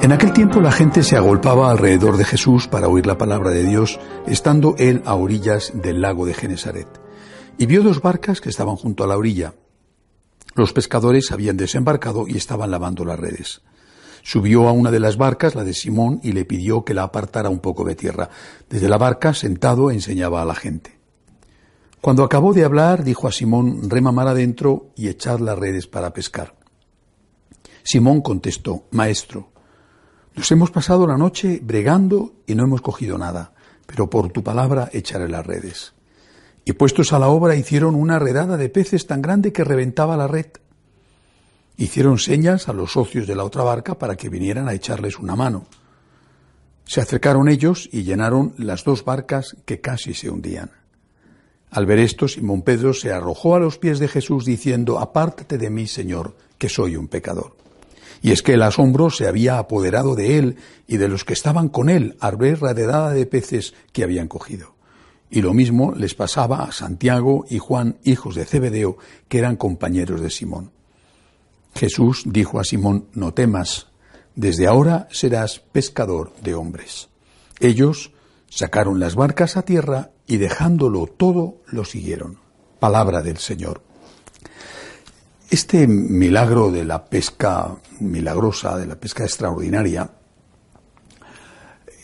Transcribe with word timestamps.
En 0.00 0.12
aquel 0.12 0.32
tiempo 0.32 0.60
la 0.60 0.70
gente 0.70 1.02
se 1.02 1.16
agolpaba 1.16 1.70
alrededor 1.70 2.16
de 2.16 2.24
Jesús 2.24 2.68
para 2.68 2.88
oír 2.88 3.04
la 3.04 3.18
palabra 3.18 3.50
de 3.50 3.64
Dios, 3.64 3.98
estando 4.26 4.76
él 4.78 5.02
a 5.04 5.16
orillas 5.16 5.72
del 5.74 6.00
lago 6.00 6.24
de 6.24 6.34
Genesaret. 6.34 6.88
Y 7.58 7.66
vio 7.66 7.82
dos 7.82 8.00
barcas 8.00 8.40
que 8.40 8.48
estaban 8.48 8.76
junto 8.76 9.02
a 9.02 9.08
la 9.08 9.18
orilla. 9.18 9.54
Los 10.54 10.72
pescadores 10.72 11.32
habían 11.32 11.56
desembarcado 11.56 12.28
y 12.28 12.36
estaban 12.36 12.70
lavando 12.70 13.04
las 13.04 13.18
redes. 13.18 13.62
Subió 14.22 14.68
a 14.68 14.72
una 14.72 14.92
de 14.92 15.00
las 15.00 15.16
barcas, 15.16 15.56
la 15.56 15.64
de 15.64 15.74
Simón, 15.74 16.20
y 16.22 16.30
le 16.30 16.44
pidió 16.44 16.84
que 16.84 16.94
la 16.94 17.02
apartara 17.02 17.50
un 17.50 17.58
poco 17.58 17.84
de 17.84 17.96
tierra. 17.96 18.30
Desde 18.70 18.88
la 18.88 18.98
barca, 18.98 19.34
sentado, 19.34 19.90
enseñaba 19.90 20.42
a 20.42 20.44
la 20.44 20.54
gente. 20.54 20.96
Cuando 22.00 22.22
acabó 22.22 22.54
de 22.54 22.64
hablar, 22.64 23.02
dijo 23.02 23.26
a 23.26 23.32
Simón, 23.32 23.90
rema 23.90 24.12
mar 24.12 24.28
adentro 24.28 24.92
y 24.94 25.08
echad 25.08 25.40
las 25.40 25.58
redes 25.58 25.88
para 25.88 26.12
pescar. 26.12 26.54
Simón 27.82 28.20
contestó, 28.20 28.84
Maestro, 28.92 29.50
nos 30.38 30.52
hemos 30.52 30.70
pasado 30.70 31.04
la 31.08 31.16
noche 31.16 31.58
bregando 31.60 32.32
y 32.46 32.54
no 32.54 32.62
hemos 32.62 32.80
cogido 32.80 33.18
nada, 33.18 33.54
pero 33.86 34.08
por 34.08 34.30
tu 34.30 34.44
palabra 34.44 34.88
echaré 34.92 35.28
las 35.28 35.44
redes. 35.44 35.94
Y 36.64 36.74
puestos 36.74 37.12
a 37.12 37.18
la 37.18 37.26
obra 37.26 37.56
hicieron 37.56 37.96
una 37.96 38.20
redada 38.20 38.56
de 38.56 38.68
peces 38.68 39.08
tan 39.08 39.20
grande 39.20 39.52
que 39.52 39.64
reventaba 39.64 40.16
la 40.16 40.28
red. 40.28 40.46
Hicieron 41.76 42.20
señas 42.20 42.68
a 42.68 42.72
los 42.72 42.92
socios 42.92 43.26
de 43.26 43.34
la 43.34 43.42
otra 43.42 43.64
barca 43.64 43.98
para 43.98 44.14
que 44.14 44.28
vinieran 44.28 44.68
a 44.68 44.74
echarles 44.74 45.18
una 45.18 45.34
mano. 45.34 45.66
Se 46.84 47.00
acercaron 47.00 47.48
ellos 47.48 47.88
y 47.90 48.04
llenaron 48.04 48.54
las 48.58 48.84
dos 48.84 49.04
barcas 49.04 49.56
que 49.64 49.80
casi 49.80 50.14
se 50.14 50.30
hundían. 50.30 50.70
Al 51.72 51.84
ver 51.84 51.98
esto, 51.98 52.28
Simón 52.28 52.62
Pedro 52.62 52.94
se 52.94 53.10
arrojó 53.10 53.56
a 53.56 53.58
los 53.58 53.76
pies 53.78 53.98
de 53.98 54.06
Jesús 54.06 54.44
diciendo, 54.44 55.00
Apártate 55.00 55.58
de 55.58 55.68
mí, 55.68 55.88
Señor, 55.88 56.36
que 56.58 56.68
soy 56.68 56.94
un 56.94 57.08
pecador. 57.08 57.57
Y 58.22 58.32
es 58.32 58.42
que 58.42 58.54
el 58.54 58.62
asombro 58.62 59.10
se 59.10 59.26
había 59.26 59.58
apoderado 59.58 60.14
de 60.14 60.38
él 60.38 60.56
y 60.86 60.96
de 60.96 61.08
los 61.08 61.24
que 61.24 61.32
estaban 61.32 61.68
con 61.68 61.88
él 61.88 62.16
al 62.20 62.36
ver 62.36 62.62
la 62.62 62.72
redada 62.72 63.12
de 63.12 63.26
peces 63.26 63.74
que 63.92 64.02
habían 64.04 64.28
cogido. 64.28 64.74
Y 65.30 65.42
lo 65.42 65.52
mismo 65.52 65.92
les 65.92 66.14
pasaba 66.14 66.64
a 66.64 66.72
Santiago 66.72 67.44
y 67.48 67.58
Juan, 67.58 67.98
hijos 68.04 68.34
de 68.34 68.44
Zebedeo, 68.44 68.96
que 69.28 69.38
eran 69.38 69.56
compañeros 69.56 70.20
de 70.20 70.30
Simón. 70.30 70.72
Jesús 71.74 72.22
dijo 72.26 72.58
a 72.58 72.64
Simón, 72.64 73.08
no 73.12 73.34
temas, 73.34 73.88
desde 74.34 74.66
ahora 74.66 75.08
serás 75.10 75.60
pescador 75.60 76.32
de 76.42 76.54
hombres. 76.54 77.08
Ellos 77.60 78.12
sacaron 78.48 79.00
las 79.00 79.14
barcas 79.14 79.56
a 79.56 79.62
tierra 79.62 80.10
y 80.26 80.38
dejándolo 80.38 81.06
todo 81.06 81.56
lo 81.66 81.84
siguieron. 81.84 82.38
Palabra 82.78 83.22
del 83.22 83.38
Señor. 83.38 83.82
Este 85.50 85.86
milagro 85.86 86.70
de 86.70 86.84
la 86.84 87.04
pesca 87.04 87.74
milagrosa, 88.00 88.76
de 88.76 88.86
la 88.86 88.96
pesca 88.96 89.24
extraordinaria, 89.24 90.10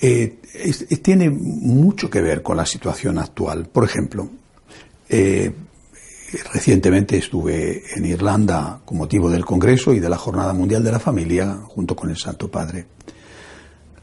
eh, 0.01 0.39
tiene 1.03 1.31
mucho 1.31 2.09
que 2.09 2.23
ver 2.23 2.43
con 2.43 2.57
la 2.57 2.67
situación 2.67 3.19
actual. 3.19 3.67
Por 3.67 3.85
ejemplo, 3.85 4.29
eh, 5.09 5.55
recientemente 6.53 7.17
estuve 7.19 7.83
en 7.95 8.07
Irlanda 8.07 8.81
con 8.85 8.99
motivo 8.99 9.31
del 9.31 9.45
Congreso 9.45 9.93
y 9.93 10.01
de 10.01 10.09
la 10.09 10.17
Jornada 10.17 10.53
Mundial 10.53 10.83
de 10.83 10.93
la 10.93 10.99
Familia 10.99 11.59
junto 11.67 11.95
con 11.95 12.11
el 12.11 12.17
Santo 12.17 12.51
Padre. 12.51 12.87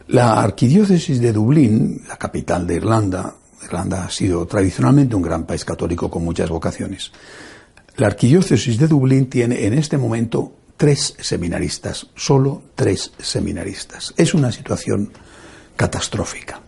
La 0.07 0.41
arquidiócesis 0.41 1.19
de 1.19 1.33
Dublín, 1.33 2.03
la 2.07 2.17
capital 2.17 2.67
de 2.67 2.75
Irlanda, 2.75 3.35
Irlanda 3.63 4.05
ha 4.05 4.09
sido 4.09 4.45
tradicionalmente 4.45 5.15
un 5.15 5.21
gran 5.21 5.45
país 5.45 5.63
católico 5.63 6.09
con 6.09 6.23
muchas 6.23 6.49
vocaciones. 6.49 7.11
La 7.97 8.07
arquidiócesis 8.07 8.77
de 8.77 8.87
Dublín 8.87 9.27
tiene 9.27 9.65
en 9.65 9.73
este 9.73 9.97
momento 9.97 10.53
tres 10.77 11.15
seminaristas, 11.19 12.07
solo 12.15 12.63
tres 12.75 13.11
seminaristas. 13.19 14.13
Es 14.17 14.33
una 14.33 14.51
situación 14.51 15.11
catastrófica. 15.75 16.61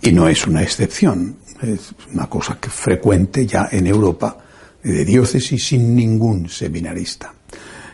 Y 0.00 0.12
no 0.12 0.28
es 0.28 0.46
una 0.46 0.62
excepción, 0.62 1.36
es 1.60 1.92
una 2.12 2.28
cosa 2.28 2.58
que 2.60 2.70
frecuente 2.70 3.46
ya 3.46 3.68
en 3.70 3.86
Europa 3.86 4.38
de 4.82 5.04
diócesis 5.04 5.66
sin 5.66 5.96
ningún 5.96 6.48
seminarista. 6.48 7.34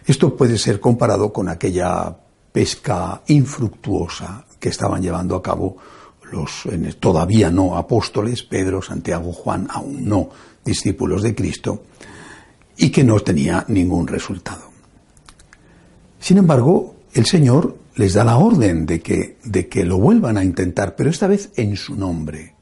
Esto 0.07 0.37
puede 0.37 0.59
ser 0.59 0.79
comparado 0.79 1.33
con 1.33 1.49
aquella 1.49 2.15
pesca 2.53 3.23
infructuosa 3.29 4.45
que 4.61 4.69
estaban 4.69 5.01
llevando 5.01 5.37
a 5.37 5.43
cabo 5.43 5.79
los 6.33 6.65
todavía 6.99 7.51
no 7.51 7.77
apóstoles, 7.77 8.43
Pedro, 8.43 8.83
Santiago, 8.83 9.33
Juan, 9.33 9.69
aún 9.71 10.05
no 10.07 10.31
discípulos 10.65 11.23
de 11.23 11.35
Cristo, 11.35 11.85
y 12.77 12.91
que 12.91 13.05
no 13.05 13.21
tenía 13.21 13.65
ningún 13.69 14.07
resultado. 14.07 14.71
Sin 16.19 16.39
embargo, 16.39 16.97
el 17.15 17.27
Señor 17.27 17.77
les 17.97 18.15
da 18.15 18.25
la 18.25 18.39
orden 18.39 18.87
de 18.87 19.01
que, 19.01 19.37
de 19.45 19.69
que 19.69 19.85
lo 19.85 19.99
vuelvan 19.99 20.39
a 20.39 20.45
intentar, 20.45 20.97
pero 20.97 21.11
esta 21.11 21.27
vez 21.27 21.51
en 21.57 21.77
su 21.77 21.95
nombre. 21.95 22.55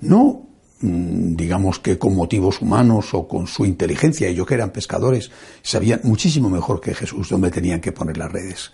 No, 0.00 0.46
mm, 0.80 1.36
digamos 1.36 1.78
que 1.78 1.98
con 1.98 2.16
motivos 2.16 2.60
humanos 2.60 3.14
o 3.14 3.28
con 3.28 3.46
su 3.46 3.64
inteligencia, 3.64 4.28
ellos 4.28 4.46
que 4.46 4.54
eran 4.54 4.70
pescadores, 4.70 5.30
sabían 5.62 6.00
muchísimo 6.02 6.50
mejor 6.50 6.80
que 6.80 6.94
Jesús 6.94 7.28
dónde 7.28 7.50
tenían 7.50 7.80
que 7.80 7.92
poner 7.92 8.16
las 8.16 8.32
redes. 8.32 8.72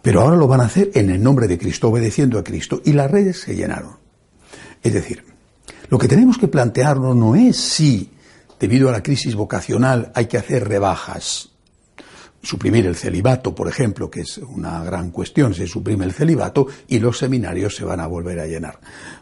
Pero 0.00 0.22
ahora 0.22 0.36
lo 0.36 0.46
van 0.46 0.60
a 0.60 0.66
hacer 0.66 0.90
en 0.94 1.10
el 1.10 1.22
nombre 1.22 1.48
de 1.48 1.58
Cristo, 1.58 1.88
obedeciendo 1.88 2.38
a 2.38 2.44
Cristo, 2.44 2.80
y 2.84 2.92
las 2.92 3.10
redes 3.10 3.40
se 3.40 3.54
llenaron. 3.54 3.96
Es 4.82 4.92
decir, 4.92 5.24
lo 5.88 5.98
que 5.98 6.08
tenemos 6.08 6.38
que 6.38 6.48
plantearnos 6.48 7.16
no 7.16 7.34
es 7.34 7.56
si 7.56 8.10
debido 8.58 8.88
a 8.88 8.92
la 8.92 9.02
crisis 9.02 9.34
vocacional 9.34 10.12
hay 10.14 10.26
que 10.26 10.38
hacer 10.38 10.68
rebajas. 10.68 11.50
Suprimir 12.40 12.86
el 12.86 12.94
celibato, 12.94 13.52
por 13.54 13.68
ejemplo, 13.68 14.10
que 14.10 14.20
es 14.20 14.38
una 14.38 14.82
gran 14.84 15.10
cuestión, 15.10 15.54
se 15.54 15.66
suprime 15.66 16.04
el 16.04 16.12
celibato 16.12 16.68
y 16.86 17.00
los 17.00 17.18
seminarios 17.18 17.74
se 17.74 17.84
van 17.84 17.98
a 17.98 18.06
volver 18.06 18.38
a 18.38 18.46
llenar. 18.46 18.78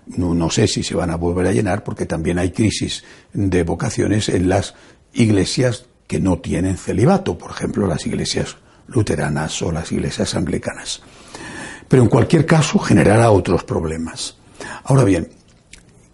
No, 0.06 0.34
no 0.34 0.50
sé 0.50 0.68
si 0.68 0.82
se 0.82 0.94
van 0.94 1.10
a 1.10 1.16
volver 1.16 1.46
a 1.46 1.52
llenar 1.52 1.82
porque 1.82 2.04
también 2.04 2.38
hay 2.38 2.50
crisis 2.50 3.04
de 3.32 3.62
vocaciones 3.62 4.28
en 4.28 4.50
las 4.50 4.74
iglesias 5.14 5.86
que 6.06 6.20
no 6.20 6.38
tienen 6.38 6.76
celibato, 6.76 7.38
por 7.38 7.50
ejemplo, 7.50 7.86
las 7.86 8.06
iglesias 8.06 8.56
luteranas 8.86 9.60
o 9.62 9.72
las 9.72 9.90
iglesias 9.92 10.34
anglicanas. 10.34 11.00
Pero 11.88 12.02
en 12.02 12.08
cualquier 12.08 12.46
caso 12.46 12.78
generará 12.78 13.30
otros 13.30 13.64
problemas. 13.64 14.36
Ahora 14.84 15.04
bien, 15.04 15.28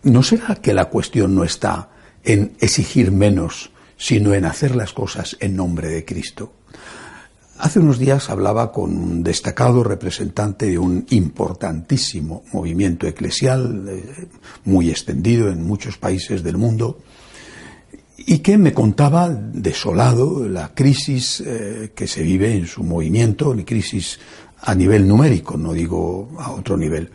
¿no 0.05 0.23
será 0.23 0.57
que 0.57 0.73
la 0.73 0.87
cuestión 0.87 1.35
no 1.35 1.45
está 1.45 1.92
en 2.25 2.53
exigir 2.61 3.11
menos, 3.13 3.71
sino 3.97 4.35
en 4.35 4.45
hacer 4.45 4.75
las 4.75 4.93
cosas 4.93 5.37
en 5.41 5.57
nombre 5.57 5.89
de 5.89 6.05
Cristo. 6.05 6.53
Hace 7.59 7.79
unos 7.79 7.99
días 7.99 8.29
hablaba 8.31 8.73
con 8.73 8.97
un 8.97 9.23
destacado 9.23 9.85
representante 9.85 10.67
de 10.67 10.79
un 10.79 11.07
importantísimo 11.11 12.43
movimiento 12.53 13.07
eclesial, 13.07 13.87
eh, 13.89 14.27
muy 14.65 14.91
extendido 14.91 15.49
en 15.49 15.65
muchos 15.65 15.97
países 15.97 16.43
del 16.43 16.57
mundo, 16.57 16.99
y 18.17 18.39
que 18.39 18.59
me 18.59 18.73
contaba 18.73 19.29
desolado 19.29 20.49
la 20.49 20.75
crisis 20.75 21.41
eh, 21.47 21.93
que 21.95 22.07
se 22.09 22.23
vive 22.23 22.53
en 22.53 22.67
su 22.67 22.83
movimiento, 22.83 23.55
la 23.55 23.65
crisis 23.65 24.19
a 24.61 24.75
nivel 24.75 25.07
numérico, 25.07 25.57
no 25.57 25.73
digo 25.73 26.31
a 26.39 26.53
otro 26.53 26.77
nivel 26.77 27.11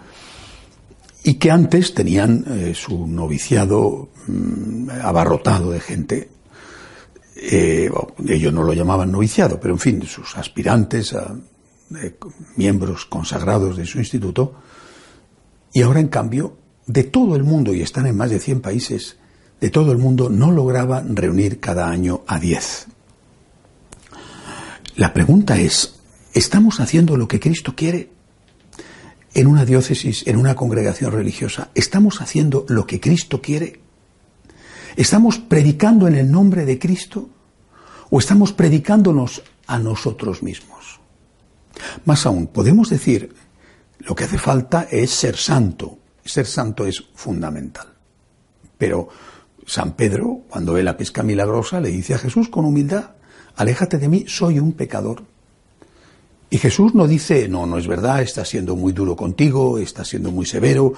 y 1.27 1.33
que 1.33 1.51
antes 1.51 1.93
tenían 1.93 2.45
eh, 2.47 2.73
su 2.73 3.05
noviciado 3.05 4.07
mm, 4.27 4.89
abarrotado 5.03 5.71
de 5.71 5.81
gente. 5.81 6.29
Eh, 7.35 7.91
ellos 8.29 8.53
no 8.53 8.63
lo 8.63 8.71
llamaban 8.71 9.11
noviciado, 9.11 9.59
pero 9.59 9.73
en 9.73 9.79
fin, 9.81 10.01
sus 10.03 10.37
aspirantes, 10.37 11.13
eh, 11.13 12.15
miembros 12.55 13.05
consagrados 13.05 13.75
de 13.75 13.85
su 13.85 13.97
instituto, 13.97 14.55
y 15.73 15.81
ahora 15.81 15.99
en 15.99 16.07
cambio, 16.07 16.55
de 16.85 17.03
todo 17.03 17.35
el 17.35 17.43
mundo, 17.43 17.73
y 17.73 17.81
están 17.81 18.05
en 18.05 18.15
más 18.15 18.29
de 18.29 18.39
100 18.39 18.61
países, 18.61 19.17
de 19.59 19.69
todo 19.69 19.91
el 19.91 19.97
mundo 19.97 20.29
no 20.29 20.53
lograban 20.53 21.13
reunir 21.13 21.59
cada 21.59 21.89
año 21.89 22.21
a 22.25 22.39
10. 22.39 22.87
La 24.95 25.13
pregunta 25.13 25.59
es, 25.59 25.99
¿estamos 26.33 26.79
haciendo 26.79 27.17
lo 27.17 27.27
que 27.27 27.41
Cristo 27.41 27.73
quiere? 27.75 28.15
En 29.37 29.45
una 29.45 29.65
diócesis, 29.65 30.25
en 30.25 30.35
una 30.35 30.55
congregación 30.55 31.11
religiosa, 31.11 31.69
¿estamos 31.75 32.21
haciendo 32.21 32.65
lo 32.69 32.87
que 32.87 32.99
Cristo 32.99 33.39
quiere? 33.39 33.79
¿Estamos 34.95 35.37
predicando 35.37 36.07
en 36.07 36.15
el 36.15 36.31
nombre 36.31 36.65
de 36.65 36.79
Cristo? 36.79 37.29
¿O 38.09 38.17
estamos 38.17 38.51
predicándonos 38.51 39.43
a 39.67 39.77
nosotros 39.77 40.41
mismos? 40.41 40.99
Más 42.05 42.25
aún, 42.25 42.47
podemos 42.47 42.89
decir, 42.89 43.35
lo 43.99 44.15
que 44.15 44.23
hace 44.23 44.39
falta 44.39 44.87
es 44.89 45.11
ser 45.11 45.37
santo. 45.37 45.99
Ser 46.25 46.47
santo 46.47 46.87
es 46.87 47.03
fundamental. 47.13 47.93
Pero 48.75 49.07
San 49.67 49.91
Pedro, 49.91 50.45
cuando 50.49 50.73
ve 50.73 50.81
la 50.81 50.97
pesca 50.97 51.21
milagrosa, 51.21 51.79
le 51.79 51.89
dice 51.89 52.15
a 52.15 52.17
Jesús 52.17 52.49
con 52.49 52.65
humildad, 52.65 53.11
aléjate 53.55 53.99
de 53.99 54.09
mí, 54.09 54.25
soy 54.27 54.57
un 54.57 54.71
pecador. 54.71 55.21
Y 56.49 56.57
Jesús 56.57 56.95
no 56.95 57.07
dice, 57.07 57.49
no, 57.49 57.65
no 57.65 57.77
es 57.77 57.87
verdad, 57.87 58.21
está 58.21 58.45
siendo 58.45 58.75
muy 58.75 58.93
duro 58.93 59.15
contigo, 59.15 59.77
está 59.79 60.05
siendo 60.05 60.31
muy 60.31 60.45
severo. 60.45 60.93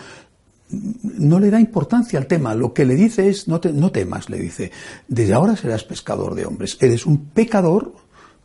No 0.70 1.40
le 1.40 1.50
da 1.50 1.60
importancia 1.60 2.20
al 2.20 2.28
tema. 2.28 2.54
Lo 2.54 2.74
que 2.74 2.86
le 2.86 2.96
dice 2.96 3.28
es, 3.30 3.48
no, 3.48 3.60
no 3.74 3.92
temas, 3.92 4.30
le 4.30 4.38
dice, 4.38 4.72
desde 5.08 5.34
ahora 5.34 5.56
serás 5.56 5.84
pescador 5.84 6.36
de 6.36 6.46
hombres. 6.46 6.78
Eres 6.80 7.08
un 7.08 7.30
pecador, 7.30 7.96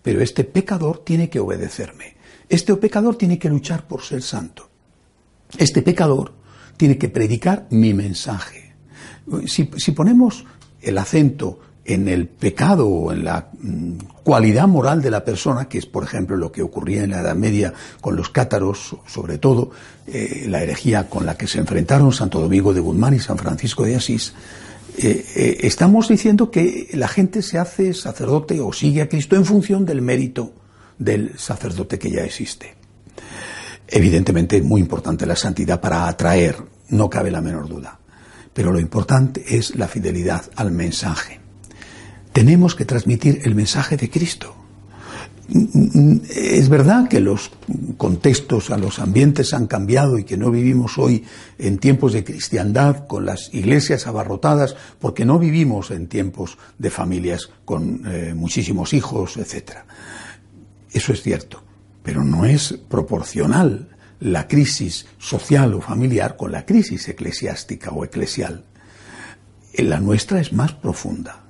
pero 0.02 0.22
este 0.22 0.44
pecador 0.44 1.04
tiene 1.04 1.28
que 1.28 1.40
obedecerme. 1.40 2.16
Este 2.48 2.74
pecador 2.76 3.16
tiene 3.16 3.38
que 3.38 3.50
luchar 3.50 3.86
por 3.86 4.02
ser 4.02 4.22
santo. 4.22 4.70
Este 5.58 5.82
pecador 5.82 6.32
tiene 6.78 6.96
que 6.96 7.10
predicar 7.10 7.66
mi 7.70 7.92
mensaje. 7.92 8.74
Si, 9.46 9.70
si 9.76 9.92
ponemos 9.92 10.44
el 10.80 10.96
acento 10.98 11.58
en 11.84 12.08
el 12.08 12.26
pecado 12.26 12.88
o 12.88 13.12
en 13.12 13.24
la 13.24 13.48
mm, 13.60 13.92
cualidad 14.22 14.66
moral 14.66 15.02
de 15.02 15.10
la 15.10 15.24
persona, 15.24 15.68
que 15.68 15.78
es, 15.78 15.86
por 15.86 16.04
ejemplo, 16.04 16.36
lo 16.36 16.50
que 16.50 16.62
ocurría 16.62 17.04
en 17.04 17.10
la 17.10 17.20
Edad 17.20 17.36
Media 17.36 17.74
con 18.00 18.16
los 18.16 18.30
cátaros, 18.30 18.96
sobre 19.06 19.38
todo 19.38 19.70
eh, 20.06 20.46
la 20.48 20.62
herejía 20.62 21.08
con 21.08 21.26
la 21.26 21.36
que 21.36 21.46
se 21.46 21.58
enfrentaron 21.58 22.12
Santo 22.12 22.40
Domingo 22.40 22.72
de 22.72 22.80
Guzmán 22.80 23.14
y 23.14 23.18
San 23.18 23.38
Francisco 23.38 23.84
de 23.84 23.96
Asís, 23.96 24.32
eh, 24.96 25.24
eh, 25.34 25.58
estamos 25.62 26.08
diciendo 26.08 26.50
que 26.50 26.88
la 26.94 27.08
gente 27.08 27.42
se 27.42 27.58
hace 27.58 27.92
sacerdote 27.92 28.60
o 28.60 28.72
sigue 28.72 29.02
a 29.02 29.08
Cristo 29.08 29.36
en 29.36 29.44
función 29.44 29.84
del 29.84 30.00
mérito 30.00 30.52
del 30.98 31.38
sacerdote 31.38 31.98
que 31.98 32.10
ya 32.10 32.22
existe. 32.22 32.76
Evidentemente 33.86 34.56
es 34.56 34.64
muy 34.64 34.80
importante 34.80 35.26
la 35.26 35.36
santidad 35.36 35.80
para 35.80 36.08
atraer, 36.08 36.56
no 36.88 37.10
cabe 37.10 37.30
la 37.30 37.42
menor 37.42 37.68
duda, 37.68 37.98
pero 38.54 38.72
lo 38.72 38.80
importante 38.80 39.44
es 39.56 39.76
la 39.76 39.88
fidelidad 39.88 40.44
al 40.56 40.70
mensaje 40.70 41.43
tenemos 42.34 42.74
que 42.74 42.84
transmitir 42.84 43.42
el 43.44 43.54
mensaje 43.54 43.96
de 43.96 44.10
Cristo. 44.10 44.56
Es 46.34 46.68
verdad 46.68 47.06
que 47.06 47.20
los 47.20 47.52
contextos, 47.96 48.70
a 48.70 48.76
los 48.76 48.98
ambientes 48.98 49.54
han 49.54 49.68
cambiado 49.68 50.18
y 50.18 50.24
que 50.24 50.36
no 50.36 50.50
vivimos 50.50 50.98
hoy 50.98 51.24
en 51.58 51.78
tiempos 51.78 52.12
de 52.12 52.24
cristiandad 52.24 53.06
con 53.06 53.24
las 53.24 53.54
iglesias 53.54 54.08
abarrotadas, 54.08 54.74
porque 54.98 55.24
no 55.24 55.38
vivimos 55.38 55.92
en 55.92 56.08
tiempos 56.08 56.58
de 56.76 56.90
familias 56.90 57.50
con 57.64 58.02
eh, 58.04 58.34
muchísimos 58.34 58.94
hijos, 58.94 59.36
etc. 59.36 59.84
Eso 60.90 61.12
es 61.12 61.22
cierto, 61.22 61.62
pero 62.02 62.24
no 62.24 62.46
es 62.46 62.72
proporcional 62.88 63.90
la 64.18 64.48
crisis 64.48 65.06
social 65.18 65.72
o 65.74 65.80
familiar 65.80 66.36
con 66.36 66.50
la 66.50 66.66
crisis 66.66 67.08
eclesiástica 67.08 67.92
o 67.92 68.04
eclesial. 68.04 68.64
La 69.78 70.00
nuestra 70.00 70.40
es 70.40 70.52
más 70.52 70.72
profunda 70.72 71.43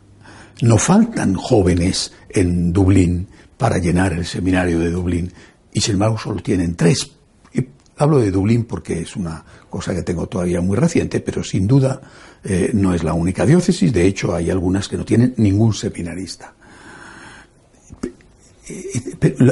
no 0.62 0.78
faltan 0.78 1.34
jóvenes 1.34 2.12
en 2.28 2.72
Dublín 2.72 3.28
para 3.56 3.78
llenar 3.78 4.12
el 4.12 4.24
seminario 4.24 4.78
de 4.78 4.90
Dublín 4.90 5.32
y 5.72 5.80
sin 5.80 5.94
embargo 5.94 6.18
solo 6.18 6.42
tienen 6.42 6.76
tres. 6.76 7.10
Y 7.52 7.66
hablo 7.96 8.20
de 8.20 8.30
Dublín 8.30 8.64
porque 8.64 9.00
es 9.00 9.16
una 9.16 9.44
cosa 9.68 9.94
que 9.94 10.02
tengo 10.02 10.26
todavía 10.26 10.60
muy 10.60 10.76
reciente, 10.76 11.20
pero 11.20 11.42
sin 11.42 11.66
duda 11.66 12.00
eh, 12.44 12.70
no 12.72 12.94
es 12.94 13.02
la 13.02 13.14
única 13.14 13.44
diócesis. 13.44 13.92
De 13.92 14.06
hecho, 14.06 14.34
hay 14.34 14.50
algunas 14.50 14.88
que 14.88 14.96
no 14.96 15.04
tienen 15.04 15.34
ningún 15.36 15.74
seminarista. 15.74 16.54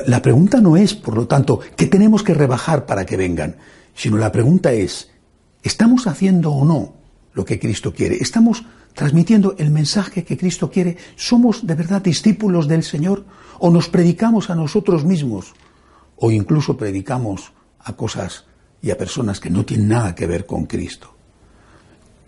La 0.06 0.22
pregunta 0.22 0.60
no 0.60 0.76
es, 0.76 0.94
por 0.94 1.16
lo 1.16 1.26
tanto, 1.26 1.60
¿qué 1.76 1.86
tenemos 1.86 2.22
que 2.22 2.32
rebajar 2.32 2.86
para 2.86 3.04
que 3.04 3.16
vengan? 3.16 3.56
Sino 3.94 4.16
la 4.16 4.32
pregunta 4.32 4.72
es, 4.72 5.10
¿estamos 5.62 6.06
haciendo 6.06 6.52
o 6.52 6.64
no 6.64 6.94
lo 7.34 7.44
que 7.44 7.58
Cristo 7.58 7.92
quiere? 7.92 8.16
¿Estamos 8.16 8.64
transmitiendo 8.94 9.54
el 9.58 9.70
mensaje 9.70 10.24
que 10.24 10.36
Cristo 10.36 10.70
quiere? 10.70 10.96
¿Somos 11.16 11.66
de 11.66 11.74
verdad 11.74 12.02
discípulos 12.02 12.68
del 12.68 12.82
Señor 12.82 13.24
o 13.58 13.70
nos 13.70 13.88
predicamos 13.88 14.50
a 14.50 14.54
nosotros 14.54 15.04
mismos 15.04 15.54
o 16.16 16.30
incluso 16.30 16.76
predicamos 16.76 17.52
a 17.80 17.94
cosas 17.94 18.44
y 18.80 18.90
a 18.90 18.98
personas 18.98 19.40
que 19.40 19.50
no 19.50 19.64
tienen 19.64 19.88
nada 19.88 20.14
que 20.14 20.26
ver 20.26 20.46
con 20.46 20.66
Cristo? 20.66 21.12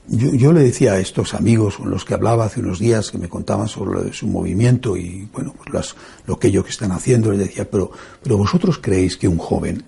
Yo, 0.06 0.52
le 0.52 0.62
decía 0.62 0.92
a 0.92 0.98
estos 0.98 1.32
amigos 1.32 1.78
con 1.78 1.88
los 1.88 2.04
que 2.04 2.12
hablaba 2.12 2.44
hace 2.44 2.60
unos 2.60 2.78
días 2.78 3.10
que 3.10 3.16
me 3.16 3.30
contaban 3.30 3.68
sobre 3.68 4.12
su 4.12 4.26
movimiento 4.26 4.98
y 4.98 5.26
bueno, 5.32 5.54
pues 5.56 5.94
lo 6.26 6.38
que 6.38 6.48
ellos 6.48 6.68
están 6.68 6.92
haciendo, 6.92 7.30
les 7.30 7.40
decía, 7.40 7.70
pero, 7.70 7.90
pero 8.22 8.36
vosotros 8.36 8.78
creéis 8.78 9.16
que 9.16 9.28
un 9.28 9.38
joven, 9.38 9.82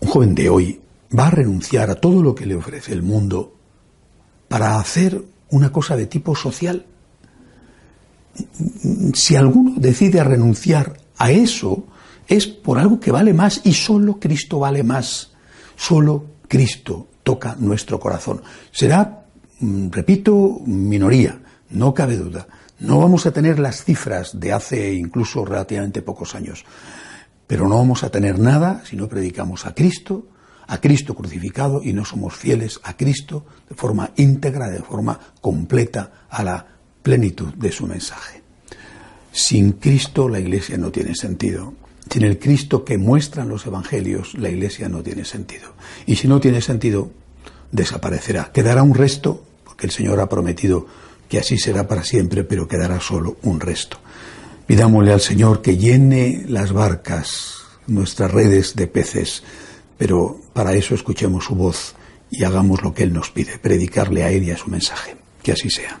un 0.00 0.08
joven 0.08 0.34
de 0.34 0.50
hoy, 0.50 0.80
va 1.16 1.28
a 1.28 1.30
renunciar 1.30 1.88
a 1.88 1.94
todo 1.94 2.20
lo 2.20 2.34
que 2.34 2.46
le 2.46 2.56
ofrece 2.56 2.92
el 2.92 3.02
mundo 3.02 3.54
para 4.48 4.80
hacer 4.80 5.22
una 5.50 5.72
cosa 5.72 5.96
de 5.96 6.06
tipo 6.06 6.34
social. 6.34 6.86
Si 9.14 9.36
alguno 9.36 9.74
decide 9.76 10.22
renunciar 10.22 10.98
a 11.16 11.30
eso, 11.30 11.86
es 12.26 12.46
por 12.46 12.78
algo 12.78 13.00
que 13.00 13.10
vale 13.10 13.32
más 13.32 13.62
y 13.64 13.72
solo 13.72 14.18
Cristo 14.20 14.60
vale 14.60 14.82
más. 14.82 15.32
Solo 15.76 16.24
Cristo 16.46 17.08
toca 17.22 17.56
nuestro 17.58 17.98
corazón. 17.98 18.42
Será, 18.70 19.24
mm, 19.60 19.88
repito, 19.90 20.60
minoría, 20.66 21.40
no 21.70 21.94
cabe 21.94 22.16
duda. 22.16 22.46
No 22.80 22.98
vamos 22.98 23.26
a 23.26 23.32
tener 23.32 23.58
las 23.58 23.84
cifras 23.84 24.38
de 24.38 24.52
hace 24.52 24.94
incluso 24.94 25.44
relativamente 25.44 26.02
pocos 26.02 26.34
años, 26.34 26.64
pero 27.46 27.68
no 27.68 27.76
vamos 27.76 28.04
a 28.04 28.10
tener 28.10 28.38
nada 28.38 28.82
si 28.84 28.94
no 28.94 29.08
predicamos 29.08 29.66
a 29.66 29.74
Cristo, 29.74 30.28
a 30.68 30.80
Cristo 30.80 31.14
crucificado 31.14 31.82
y 31.82 31.92
no 31.92 32.04
somos 32.04 32.36
fieles 32.36 32.78
a 32.84 32.96
Cristo 32.96 33.44
de 33.68 33.74
forma 33.74 34.12
íntegra, 34.16 34.68
de 34.68 34.80
forma 34.80 35.18
completa 35.40 36.26
a 36.30 36.42
la 36.44 36.66
plenitud 37.02 37.54
de 37.54 37.72
su 37.72 37.86
mensaje. 37.86 38.42
Sin 39.32 39.72
Cristo 39.72 40.28
la 40.28 40.38
iglesia 40.38 40.76
no 40.76 40.90
tiene 40.90 41.14
sentido. 41.14 41.74
Sin 42.10 42.22
el 42.22 42.38
Cristo 42.38 42.84
que 42.84 42.98
muestran 42.98 43.48
los 43.48 43.66
evangelios, 43.66 44.34
la 44.34 44.50
iglesia 44.50 44.88
no 44.88 45.02
tiene 45.02 45.24
sentido. 45.24 45.74
Y 46.06 46.16
si 46.16 46.28
no 46.28 46.40
tiene 46.40 46.60
sentido, 46.60 47.10
desaparecerá. 47.72 48.50
Quedará 48.52 48.82
un 48.82 48.94
resto, 48.94 49.44
porque 49.64 49.86
el 49.86 49.92
Señor 49.92 50.20
ha 50.20 50.28
prometido 50.28 50.86
que 51.28 51.38
así 51.38 51.58
será 51.58 51.86
para 51.86 52.04
siempre, 52.04 52.44
pero 52.44 52.68
quedará 52.68 53.00
solo 53.00 53.36
un 53.42 53.60
resto. 53.60 53.98
Pidámosle 54.66 55.12
al 55.12 55.20
Señor 55.20 55.62
que 55.62 55.76
llene 55.76 56.44
las 56.46 56.72
barcas, 56.72 57.58
nuestras 57.86 58.30
redes 58.30 58.74
de 58.76 58.86
peces, 58.86 59.42
pero 59.98 60.40
para 60.52 60.74
eso 60.74 60.94
escuchemos 60.94 61.44
su 61.44 61.54
voz 61.54 61.94
y 62.30 62.44
hagamos 62.44 62.82
lo 62.82 62.94
que 62.94 63.02
Él 63.02 63.12
nos 63.12 63.30
pide, 63.30 63.58
predicarle 63.58 64.22
a 64.22 64.30
Él 64.30 64.44
y 64.44 64.50
a 64.50 64.56
su 64.56 64.70
mensaje. 64.70 65.16
Que 65.42 65.52
así 65.52 65.68
sea. 65.68 66.00